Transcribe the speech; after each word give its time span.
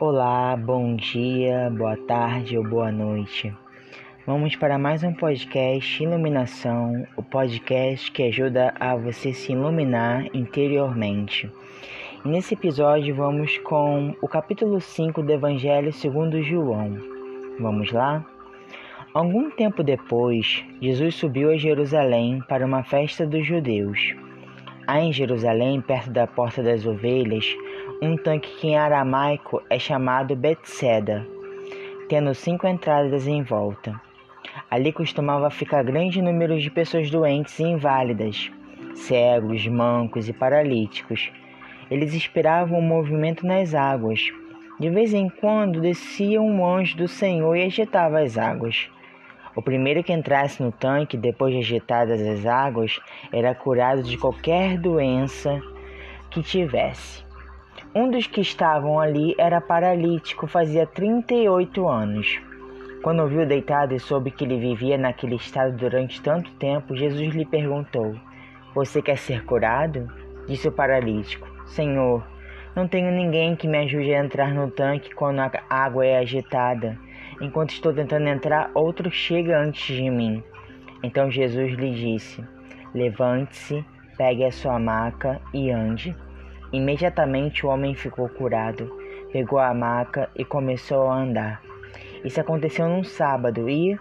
Olá, 0.00 0.56
bom 0.56 0.94
dia, 0.94 1.68
boa 1.76 1.96
tarde 1.96 2.56
ou 2.56 2.62
boa 2.62 2.92
noite. 2.92 3.52
Vamos 4.24 4.54
para 4.54 4.78
mais 4.78 5.02
um 5.02 5.12
podcast 5.12 6.00
Iluminação, 6.00 7.04
o 7.16 7.22
podcast 7.24 8.12
que 8.12 8.22
ajuda 8.22 8.72
a 8.78 8.94
você 8.94 9.32
se 9.32 9.50
iluminar 9.50 10.24
interiormente. 10.32 11.50
E 12.24 12.28
nesse 12.28 12.54
episódio 12.54 13.12
vamos 13.16 13.58
com 13.58 14.14
o 14.22 14.28
capítulo 14.28 14.80
5 14.80 15.20
do 15.20 15.32
Evangelho 15.32 15.92
segundo 15.92 16.40
João. 16.44 16.96
Vamos 17.58 17.90
lá? 17.90 18.24
Algum 19.12 19.50
tempo 19.50 19.82
depois, 19.82 20.64
Jesus 20.80 21.16
subiu 21.16 21.50
a 21.50 21.56
Jerusalém 21.56 22.40
para 22.48 22.64
uma 22.64 22.84
festa 22.84 23.26
dos 23.26 23.44
judeus. 23.44 24.14
Há 24.86 25.00
em 25.00 25.12
Jerusalém, 25.12 25.80
perto 25.80 26.10
da 26.10 26.24
Porta 26.24 26.62
das 26.62 26.86
Ovelhas, 26.86 27.44
um 28.00 28.16
tanque 28.16 28.48
que 28.56 28.68
em 28.68 28.76
aramaico 28.76 29.62
é 29.68 29.78
chamado 29.78 30.36
Betseda, 30.36 31.26
tendo 32.08 32.34
cinco 32.34 32.66
entradas 32.66 33.26
em 33.26 33.42
volta. 33.42 34.00
Ali 34.70 34.92
costumava 34.92 35.50
ficar 35.50 35.82
grande 35.82 36.22
número 36.22 36.58
de 36.58 36.70
pessoas 36.70 37.10
doentes 37.10 37.58
e 37.58 37.64
inválidas, 37.64 38.50
cegos, 38.94 39.66
mancos 39.66 40.28
e 40.28 40.32
paralíticos. 40.32 41.30
Eles 41.90 42.14
esperavam 42.14 42.78
o 42.78 42.82
movimento 42.82 43.46
nas 43.46 43.74
águas. 43.74 44.20
De 44.78 44.90
vez 44.90 45.12
em 45.12 45.28
quando 45.28 45.80
descia 45.80 46.40
um 46.40 46.64
anjo 46.64 46.96
do 46.96 47.08
Senhor 47.08 47.56
e 47.56 47.64
agitava 47.64 48.20
as 48.20 48.38
águas. 48.38 48.88
O 49.56 49.62
primeiro 49.62 50.04
que 50.04 50.12
entrasse 50.12 50.62
no 50.62 50.70
tanque, 50.70 51.16
depois 51.16 51.52
de 51.52 51.58
agitadas 51.58 52.20
as 52.20 52.46
águas, 52.46 53.00
era 53.32 53.54
curado 53.54 54.04
de 54.04 54.16
qualquer 54.16 54.78
doença 54.78 55.60
que 56.30 56.42
tivesse. 56.42 57.27
Um 57.94 58.10
dos 58.10 58.26
que 58.26 58.40
estavam 58.40 58.98
ali 59.00 59.34
era 59.38 59.60
paralítico, 59.60 60.46
fazia 60.46 60.86
38 60.86 61.88
anos. 61.88 62.40
Quando 63.02 63.20
ouviu 63.22 63.46
deitado 63.46 63.94
e 63.94 64.00
soube 64.00 64.30
que 64.30 64.44
ele 64.44 64.58
vivia 64.58 64.98
naquele 64.98 65.36
estado 65.36 65.76
durante 65.76 66.20
tanto 66.20 66.50
tempo, 66.54 66.96
Jesus 66.96 67.34
lhe 67.34 67.44
perguntou: 67.44 68.14
Você 68.74 69.00
quer 69.00 69.16
ser 69.16 69.44
curado? 69.44 70.08
Disse 70.46 70.68
o 70.68 70.72
paralítico: 70.72 71.48
Senhor, 71.66 72.26
não 72.74 72.88
tenho 72.88 73.10
ninguém 73.10 73.54
que 73.54 73.68
me 73.68 73.78
ajude 73.78 74.12
a 74.14 74.24
entrar 74.24 74.52
no 74.52 74.70
tanque 74.70 75.14
quando 75.14 75.40
a 75.40 75.50
água 75.70 76.04
é 76.04 76.18
agitada. 76.18 76.98
Enquanto 77.40 77.70
estou 77.70 77.92
tentando 77.92 78.26
entrar, 78.28 78.70
outro 78.74 79.10
chega 79.10 79.58
antes 79.58 79.96
de 79.96 80.10
mim. 80.10 80.42
Então 81.02 81.30
Jesus 81.30 81.72
lhe 81.72 81.92
disse: 81.92 82.44
Levante-se, 82.92 83.84
pegue 84.16 84.44
a 84.44 84.50
sua 84.50 84.78
maca 84.78 85.40
e 85.54 85.70
ande. 85.70 86.16
Imediatamente 86.72 87.64
o 87.64 87.70
homem 87.70 87.94
ficou 87.94 88.28
curado, 88.28 88.94
pegou 89.32 89.58
a 89.58 89.72
maca 89.72 90.28
e 90.36 90.44
começou 90.44 91.08
a 91.08 91.16
andar. 91.16 91.62
Isso 92.24 92.40
aconteceu 92.40 92.88
num 92.88 93.02
sábado 93.02 93.70
e, 93.70 93.98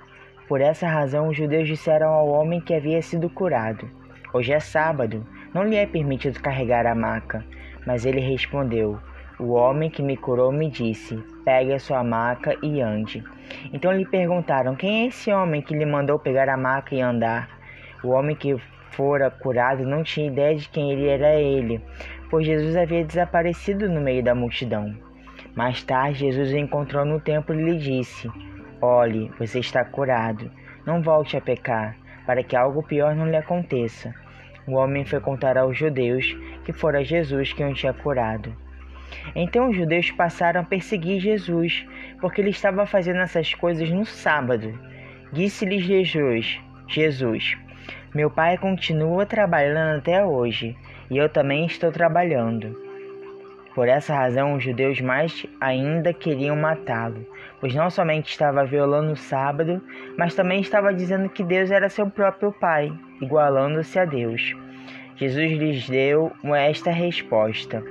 por 0.48 0.60
essa 0.60 0.88
razão, 0.88 1.30
os 1.30 1.38
judeus 1.38 1.68
disseram 1.68 2.10
ao 2.10 2.28
homem 2.28 2.60
que 2.60 2.74
havia 2.74 3.02
sido 3.02 3.30
curado: 3.30 3.90
Hoje 4.34 4.52
é 4.52 4.60
sábado, 4.60 5.26
não 5.54 5.64
lhe 5.64 5.76
é 5.76 5.86
permitido 5.86 6.42
carregar 6.42 6.86
a 6.86 6.96
maca. 6.96 7.44
Mas 7.86 8.06
ele 8.06 8.20
respondeu: 8.20 9.00
O 9.40 9.54
homem 9.54 9.90
que 9.90 10.04
me 10.04 10.18
curou 10.18 10.52
me 10.52 10.70
disse: 10.70 11.18
Pegue 11.46 11.74
a 11.74 11.80
sua 11.80 12.04
maca 12.04 12.58
e 12.62 12.82
ande. 12.82 13.24
Então 13.72 13.94
lhe 13.94 14.06
perguntaram: 14.06 14.76
Quem 14.76 15.04
é 15.04 15.08
esse 15.08 15.32
homem 15.32 15.62
que 15.62 15.74
lhe 15.74 15.86
mandou 15.86 16.20
pegar 16.20 16.50
a 16.50 16.58
maca 16.58 16.94
e 16.94 17.00
andar? 17.00 17.50
O 18.04 18.10
homem 18.10 18.36
que 18.36 18.58
fora 18.92 19.30
curado 19.30 19.86
não 19.86 20.04
tinha 20.04 20.28
ideia 20.28 20.56
de 20.56 20.68
quem 20.70 20.92
ele 20.92 21.08
era 21.08 21.36
ele, 21.36 21.82
pois 22.30 22.46
Jesus 22.46 22.76
havia 22.76 23.04
desaparecido 23.04 23.90
no 23.90 24.02
meio 24.02 24.24
da 24.24 24.36
multidão. 24.36 24.96
Mais 25.56 25.84
tarde, 25.84 26.20
Jesus 26.20 26.52
o 26.52 26.58
encontrou 26.58 27.04
no 27.06 27.20
templo 27.20 27.56
e 27.56 27.64
lhe 27.64 27.78
disse: 27.78 28.30
Olhe, 28.82 29.32
você 29.40 29.60
está 29.60 29.84
curado. 29.84 30.52
Não 30.86 31.02
volte 31.02 31.36
a 31.36 31.42
pecar, 31.42 31.98
para 32.26 32.44
que 32.44 32.56
algo 32.56 32.84
pior 32.84 33.16
não 33.16 33.30
lhe 33.30 33.36
aconteça. 33.36 34.14
O 34.68 34.74
homem 34.74 35.04
foi 35.04 35.20
contar 35.20 35.58
aos 35.58 35.78
judeus 35.78 36.38
que 36.64 36.74
fora 36.74 37.04
Jesus 37.04 37.54
quem 37.54 37.72
o 37.72 37.74
tinha 37.74 37.94
curado. 37.94 38.56
Então 39.36 39.70
os 39.70 39.76
judeus 39.76 40.12
passaram 40.12 40.62
a 40.62 40.64
perseguir 40.64 41.20
Jesus, 41.20 41.86
porque 42.20 42.42
ele 42.42 42.50
estava 42.50 42.86
fazendo 42.86 43.20
essas 43.20 43.54
coisas 43.54 43.90
no 43.90 44.06
sábado. 44.06 44.78
Disse-lhes 45.32 45.84
Jesus: 45.84 46.60
Jesus, 46.88 47.58
meu 48.18 48.32
pai 48.32 48.58
continua 48.58 49.28
trabalhando 49.28 50.00
até 50.00 50.26
hoje, 50.26 50.76
e 51.08 51.16
eu 51.20 51.30
também 51.30 51.68
estou 51.68 51.92
trabalhando. 51.92 52.76
Por 53.76 53.88
essa 53.88 54.12
razão, 54.12 54.56
os 54.56 54.64
judeus 54.64 55.00
mais 55.00 55.46
ainda 55.62 56.12
queriam 56.12 56.56
matá-lo, 56.56 57.24
pois 57.60 57.76
não 57.76 57.92
somente 57.92 58.32
estava 58.32 58.66
violando 58.66 59.12
o 59.12 59.16
sábado, 59.16 59.80
mas 60.18 60.34
também 60.34 60.62
estava 60.62 60.92
dizendo 60.92 61.30
que 61.30 61.44
Deus 61.44 61.70
era 61.70 61.90
seu 61.90 62.10
próprio 62.10 62.52
Pai, 62.52 62.92
igualando-se 63.22 64.00
a 64.00 64.06
Deus. 64.06 64.56
Jesus 65.16 65.52
lhes 65.52 65.88
deu 65.88 66.32
esta 66.56 66.90
resposta: 66.90 67.84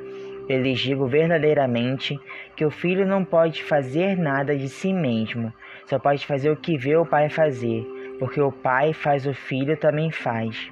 Eu 0.48 0.60
lhes 0.60 0.81
digo 0.81 1.06
verdadeiramente 1.06 2.19
que 2.56 2.65
o 2.65 2.70
filho 2.70 3.06
não 3.06 3.25
pode 3.25 3.62
fazer 3.62 4.19
nada 4.19 4.56
de 4.56 4.69
si 4.69 4.92
mesmo, 4.92 5.53
só 5.84 6.00
pode 6.00 6.26
fazer 6.26 6.50
o 6.50 6.56
que 6.56 6.76
vê 6.76 6.97
o 6.97 7.06
Pai 7.06 7.28
fazer, 7.28 7.86
porque 8.19 8.41
o 8.41 8.50
Pai 8.50 8.93
faz 8.93 9.27
o 9.27 9.34
filho 9.34 9.77
também 9.77 10.10
faz 10.10 10.71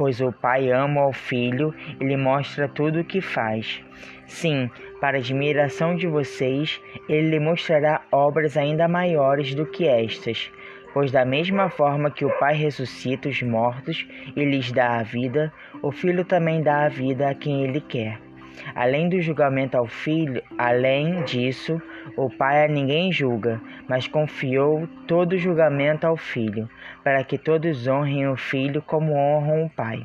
pois 0.00 0.18
o 0.22 0.32
Pai 0.32 0.70
ama 0.70 1.02
ao 1.02 1.12
Filho 1.12 1.74
e 2.00 2.04
lhe 2.06 2.16
mostra 2.16 2.66
tudo 2.66 3.00
o 3.00 3.04
que 3.04 3.20
faz. 3.20 3.82
Sim, 4.26 4.70
para 4.98 5.18
admiração 5.18 5.94
de 5.94 6.06
vocês, 6.06 6.80
ele 7.06 7.28
lhe 7.28 7.38
mostrará 7.38 8.00
obras 8.10 8.56
ainda 8.56 8.88
maiores 8.88 9.54
do 9.54 9.66
que 9.66 9.86
estas, 9.86 10.50
pois 10.94 11.12
da 11.12 11.26
mesma 11.26 11.68
forma 11.68 12.10
que 12.10 12.24
o 12.24 12.30
Pai 12.38 12.54
ressuscita 12.54 13.28
os 13.28 13.42
mortos 13.42 14.08
e 14.34 14.42
lhes 14.42 14.72
dá 14.72 15.00
a 15.00 15.02
vida, 15.02 15.52
o 15.82 15.92
Filho 15.92 16.24
também 16.24 16.62
dá 16.62 16.86
a 16.86 16.88
vida 16.88 17.28
a 17.28 17.34
quem 17.34 17.64
ele 17.64 17.82
quer. 17.82 18.29
Além 18.74 19.08
do 19.08 19.20
julgamento 19.20 19.76
ao 19.76 19.86
filho, 19.86 20.42
além 20.58 21.22
disso, 21.24 21.80
o 22.16 22.28
pai 22.28 22.64
a 22.64 22.68
ninguém 22.68 23.12
julga, 23.12 23.60
mas 23.88 24.06
confiou 24.06 24.86
todo 25.06 25.32
o 25.32 25.38
julgamento 25.38 26.06
ao 26.06 26.16
filho, 26.16 26.68
para 27.02 27.22
que 27.24 27.38
todos 27.38 27.86
honrem 27.86 28.28
o 28.28 28.36
filho 28.36 28.82
como 28.82 29.14
honram 29.14 29.64
o 29.64 29.70
pai. 29.70 30.04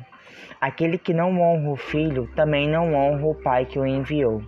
Aquele 0.60 0.98
que 0.98 1.12
não 1.12 1.40
honra 1.40 1.70
o 1.70 1.76
filho 1.76 2.28
também 2.34 2.68
não 2.68 2.94
honra 2.94 3.26
o 3.26 3.34
pai 3.34 3.66
que 3.66 3.78
o 3.78 3.86
enviou. 3.86 4.42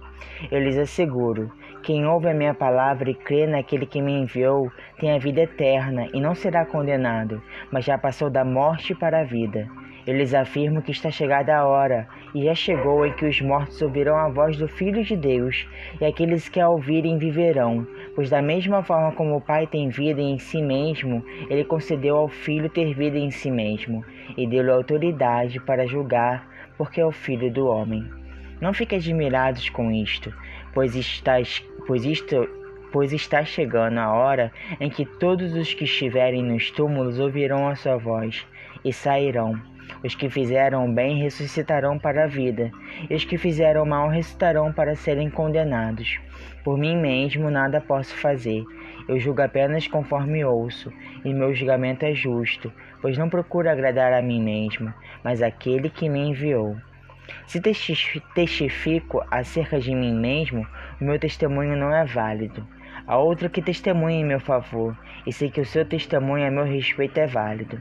Eu 0.50 0.60
lhes 0.60 0.78
asseguro: 0.78 1.52
quem 1.82 2.06
ouve 2.06 2.28
a 2.28 2.34
minha 2.34 2.54
palavra 2.54 3.10
e 3.10 3.14
crê 3.14 3.46
naquele 3.46 3.86
que 3.86 4.00
me 4.02 4.12
enviou 4.12 4.70
tem 4.98 5.12
a 5.12 5.18
vida 5.18 5.42
eterna 5.42 6.08
e 6.12 6.20
não 6.20 6.34
será 6.34 6.66
condenado, 6.66 7.42
mas 7.70 7.84
já 7.84 7.96
passou 7.96 8.28
da 8.28 8.44
morte 8.44 8.94
para 8.94 9.20
a 9.20 9.24
vida. 9.24 9.68
Eu 10.08 10.16
lhes 10.16 10.32
afirmo 10.32 10.80
que 10.80 10.90
está 10.90 11.10
chegada 11.10 11.54
a 11.54 11.66
hora, 11.66 12.08
e 12.34 12.44
já 12.44 12.54
chegou 12.54 13.04
em 13.04 13.12
que 13.12 13.26
os 13.26 13.42
mortos 13.42 13.82
ouvirão 13.82 14.16
a 14.16 14.30
voz 14.30 14.56
do 14.56 14.66
Filho 14.66 15.04
de 15.04 15.14
Deus, 15.14 15.68
e 16.00 16.06
aqueles 16.06 16.48
que 16.48 16.58
a 16.58 16.66
ouvirem 16.66 17.18
viverão. 17.18 17.86
Pois, 18.14 18.30
da 18.30 18.40
mesma 18.40 18.82
forma 18.82 19.12
como 19.12 19.36
o 19.36 19.40
Pai 19.42 19.66
tem 19.66 19.90
vida 19.90 20.22
em 20.22 20.38
si 20.38 20.62
mesmo, 20.62 21.22
ele 21.50 21.62
concedeu 21.62 22.16
ao 22.16 22.26
Filho 22.26 22.70
ter 22.70 22.94
vida 22.94 23.18
em 23.18 23.30
si 23.30 23.50
mesmo, 23.50 24.02
e 24.34 24.46
deu-lhe 24.46 24.70
autoridade 24.70 25.60
para 25.60 25.86
julgar, 25.86 26.48
porque 26.78 27.02
é 27.02 27.04
o 27.04 27.12
Filho 27.12 27.52
do 27.52 27.66
homem. 27.66 28.02
Não 28.62 28.72
fiquem 28.72 28.96
admirados 28.96 29.68
com 29.68 29.92
isto, 29.92 30.32
pois, 30.72 30.96
estás, 30.96 31.62
pois 31.86 32.06
isto 32.06 32.48
pois 32.90 33.12
está 33.12 33.44
chegando 33.44 33.98
a 33.98 34.10
hora 34.10 34.50
em 34.80 34.88
que 34.88 35.04
todos 35.04 35.54
os 35.54 35.74
que 35.74 35.84
estiverem 35.84 36.42
nos 36.42 36.70
túmulos 36.70 37.18
ouvirão 37.18 37.68
a 37.68 37.76
sua 37.76 37.98
voz 37.98 38.46
e 38.82 38.90
sairão. 38.90 39.60
Os 40.04 40.14
que 40.14 40.30
fizeram 40.30 40.92
bem 40.92 41.20
ressuscitarão 41.20 41.98
para 41.98 42.24
a 42.24 42.26
vida, 42.26 42.70
e 43.10 43.14
os 43.14 43.24
que 43.24 43.36
fizeram 43.36 43.84
mal 43.84 44.08
ressuscitarão 44.08 44.72
para 44.72 44.94
serem 44.94 45.28
condenados. 45.28 46.18
Por 46.62 46.78
mim 46.78 46.96
mesmo 46.96 47.50
nada 47.50 47.80
posso 47.80 48.14
fazer. 48.16 48.64
Eu 49.08 49.18
julgo 49.18 49.42
apenas 49.42 49.88
conforme 49.88 50.44
ouço, 50.44 50.92
e 51.24 51.32
meu 51.32 51.54
julgamento 51.54 52.04
é 52.04 52.14
justo, 52.14 52.72
pois 53.00 53.18
não 53.18 53.28
procuro 53.28 53.68
agradar 53.68 54.12
a 54.12 54.22
mim 54.22 54.40
mesmo, 54.40 54.92
mas 55.24 55.42
aquele 55.42 55.90
que 55.90 56.08
me 56.08 56.28
enviou. 56.28 56.76
Se 57.46 57.60
testifico 57.60 59.24
acerca 59.30 59.80
de 59.80 59.94
mim 59.94 60.14
mesmo, 60.14 60.66
o 61.00 61.04
meu 61.04 61.18
testemunho 61.18 61.76
não 61.76 61.94
é 61.94 62.04
válido. 62.04 62.66
Há 63.08 63.16
outro 63.16 63.48
que 63.48 63.62
testemunha 63.62 64.20
em 64.20 64.24
meu 64.24 64.38
favor, 64.38 64.94
e 65.26 65.32
sei 65.32 65.50
que 65.50 65.62
o 65.62 65.64
seu 65.64 65.82
testemunho 65.82 66.46
a 66.46 66.50
meu 66.50 66.64
respeito 66.64 67.18
é 67.18 67.26
válido. 67.26 67.80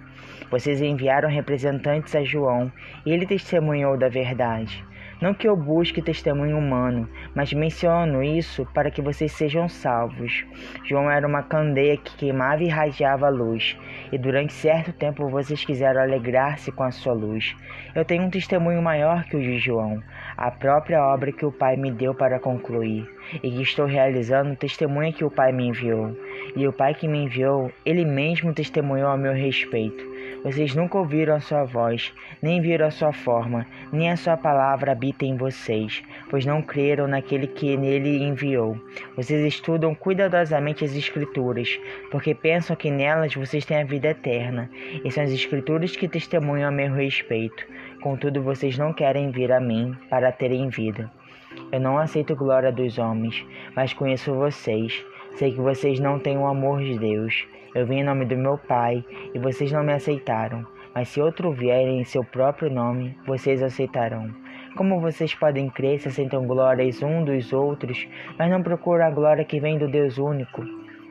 Vocês 0.49 0.81
enviaram 0.81 1.27
representantes 1.27 2.15
a 2.15 2.23
João, 2.23 2.71
e 3.05 3.11
ele 3.11 3.25
testemunhou 3.25 3.97
da 3.97 4.07
verdade. 4.07 4.85
Não 5.19 5.33
que 5.33 5.45
eu 5.45 5.57
busque 5.57 6.01
testemunho 6.01 6.57
humano, 6.57 7.09
mas 7.35 7.51
menciono 7.51 8.23
isso 8.23 8.65
para 8.73 8.89
que 8.89 9.01
vocês 9.01 9.33
sejam 9.33 9.67
salvos. 9.67 10.45
João 10.85 11.11
era 11.11 11.27
uma 11.27 11.43
candeia 11.43 11.97
que 11.97 12.15
queimava 12.15 12.63
e 12.63 12.67
irradiava 12.67 13.27
luz, 13.27 13.75
e 14.11 14.17
durante 14.17 14.53
certo 14.53 14.93
tempo 14.93 15.27
vocês 15.27 15.65
quiseram 15.65 16.01
alegrar-se 16.01 16.71
com 16.71 16.83
a 16.83 16.91
sua 16.91 17.13
luz. 17.13 17.53
Eu 17.93 18.05
tenho 18.05 18.23
um 18.23 18.29
testemunho 18.29 18.81
maior 18.81 19.23
que 19.25 19.35
o 19.35 19.41
de 19.41 19.57
João, 19.57 20.01
a 20.37 20.51
própria 20.51 21.03
obra 21.03 21.31
que 21.31 21.45
o 21.45 21.51
Pai 21.51 21.75
me 21.75 21.91
deu 21.91 22.13
para 22.13 22.39
concluir, 22.39 23.09
e 23.41 23.49
que 23.49 23.61
estou 23.63 23.87
realizando 23.87 24.55
testemunha 24.55 25.11
que 25.11 25.25
o 25.25 25.31
Pai 25.31 25.51
me 25.51 25.67
enviou. 25.67 26.15
E 26.55 26.67
o 26.67 26.71
Pai 26.71 26.93
que 26.93 27.07
me 27.07 27.23
enviou, 27.23 27.71
ele 27.83 28.05
mesmo 28.05 28.53
testemunhou 28.53 29.09
a 29.09 29.17
meu 29.17 29.33
respeito. 29.33 30.05
Vocês 30.43 30.75
nunca 30.75 30.99
ouviram 30.99 31.35
a 31.35 31.39
sua 31.39 31.63
voz, 31.63 32.13
nem 32.41 32.61
viram 32.61 32.85
a 32.85 32.91
sua 32.91 33.11
forma, 33.11 33.65
nem 33.91 34.11
a 34.11 34.15
sua 34.15 34.37
palavra 34.37 34.91
habita 34.91 35.25
em 35.25 35.35
vocês, 35.35 36.03
pois 36.29 36.45
não 36.45 36.61
creram 36.61 37.07
naquele 37.07 37.47
que 37.47 37.75
nele 37.75 38.23
enviou. 38.23 38.79
Vocês 39.15 39.43
estudam 39.45 39.95
cuidadosamente 39.95 40.85
as 40.85 40.95
Escrituras, 40.95 41.79
porque 42.11 42.35
pensam 42.35 42.75
que 42.75 42.91
nelas 42.91 43.33
vocês 43.33 43.65
têm 43.65 43.81
a 43.81 43.85
vida 43.85 44.09
eterna, 44.09 44.69
e 45.03 45.11
são 45.11 45.23
as 45.23 45.31
Escrituras 45.31 45.95
que 45.95 46.07
testemunham 46.07 46.69
a 46.69 46.71
meu 46.71 46.93
respeito. 46.93 47.65
Contudo, 48.01 48.43
vocês 48.43 48.77
não 48.77 48.93
querem 48.93 49.31
vir 49.31 49.51
a 49.51 49.59
mim 49.59 49.95
para 50.09 50.31
terem 50.31 50.69
vida. 50.69 51.11
Eu 51.71 51.79
não 51.79 51.97
aceito 51.97 52.35
glória 52.35 52.71
dos 52.71 52.97
homens, 52.97 53.45
mas 53.75 53.93
conheço 53.93 54.33
vocês. 54.33 55.03
Sei 55.35 55.51
que 55.51 55.59
vocês 55.59 55.99
não 55.99 56.19
têm 56.19 56.37
o 56.37 56.45
amor 56.45 56.79
de 56.79 56.97
Deus. 56.97 57.47
Eu 57.73 57.85
vim 57.85 57.97
em 57.97 58.03
nome 58.03 58.25
do 58.25 58.37
meu 58.37 58.57
Pai 58.57 59.03
e 59.33 59.39
vocês 59.39 59.71
não 59.71 59.83
me 59.83 59.93
aceitaram. 59.93 60.65
Mas 60.93 61.09
se 61.09 61.21
outro 61.21 61.51
vier 61.51 61.87
em 61.87 62.03
seu 62.03 62.23
próprio 62.23 62.69
nome, 62.69 63.17
vocês 63.25 63.61
aceitarão. 63.61 64.31
Como 64.75 64.99
vocês 64.99 65.33
podem 65.33 65.69
crer 65.69 65.99
se 65.99 66.07
aceitam 66.07 66.45
glórias 66.45 67.01
um 67.01 67.23
dos 67.23 67.51
outros, 67.51 68.07
mas 68.37 68.49
não 68.49 68.61
procuram 68.61 69.05
a 69.05 69.09
glória 69.09 69.43
que 69.43 69.59
vem 69.59 69.77
do 69.77 69.87
Deus 69.87 70.17
único? 70.17 70.63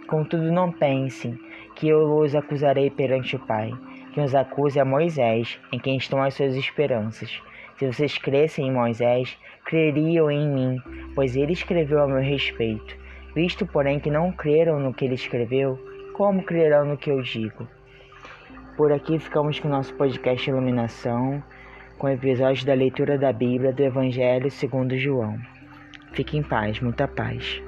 Contudo, 0.06 0.52
não 0.52 0.70
pensem 0.70 1.36
que 1.74 1.88
eu 1.88 2.16
os 2.16 2.34
acusarei 2.34 2.90
perante 2.90 3.34
o 3.34 3.40
Pai. 3.40 3.72
Quem 4.16 4.24
os 4.24 4.34
acusa 4.34 4.80
é 4.80 4.82
Moisés, 4.82 5.60
em 5.70 5.78
quem 5.78 5.98
estão 5.98 6.22
as 6.22 6.32
suas 6.32 6.56
esperanças. 6.56 7.38
Se 7.76 7.86
vocês 7.86 8.16
crescem 8.16 8.66
em 8.66 8.72
Moisés, 8.72 9.36
creriam 9.66 10.30
em 10.30 10.48
mim, 10.48 10.82
pois 11.14 11.36
ele 11.36 11.52
escreveu 11.52 12.02
a 12.02 12.06
meu 12.06 12.22
respeito. 12.22 12.96
Visto, 13.34 13.66
porém, 13.66 14.00
que 14.00 14.10
não 14.10 14.32
creram 14.32 14.80
no 14.80 14.94
que 14.94 15.04
ele 15.04 15.16
escreveu, 15.16 15.78
como 16.14 16.42
crerão 16.42 16.86
no 16.86 16.96
que 16.96 17.10
eu 17.10 17.20
digo? 17.20 17.68
Por 18.74 18.90
aqui 18.90 19.18
ficamos 19.18 19.60
com 19.60 19.68
o 19.68 19.70
nosso 19.70 19.92
podcast 19.96 20.48
Iluminação, 20.48 21.44
com 21.98 22.08
episódios 22.08 22.64
da 22.64 22.72
leitura 22.72 23.18
da 23.18 23.34
Bíblia 23.34 23.70
do 23.70 23.82
Evangelho 23.82 24.50
segundo 24.50 24.96
João. 24.96 25.38
Fique 26.12 26.38
em 26.38 26.42
paz, 26.42 26.80
muita 26.80 27.06
paz. 27.06 27.62